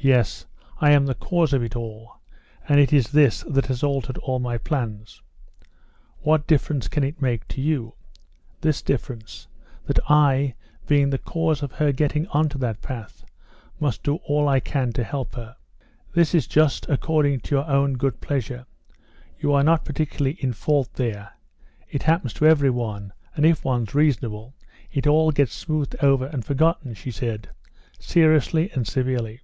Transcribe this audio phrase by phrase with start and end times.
[0.00, 0.46] "Yes,
[0.80, 2.20] I am the cause of it all;
[2.68, 5.20] and it is this that has altered all my plans."
[6.20, 7.94] "What difference can it make to you?"
[8.60, 9.48] "This difference:
[9.86, 10.54] that I,
[10.86, 13.24] being the cause of her getting on to that path,
[13.80, 15.56] must do all I can to help her."
[16.14, 18.66] "That is just according to your own good pleasure;
[19.40, 21.32] you are not particularly in fault there.
[21.90, 24.54] It happens to every one, and if one's reasonable,
[24.92, 27.48] it all gets smoothed over and forgotten," she said,
[27.98, 29.40] seriously and severely.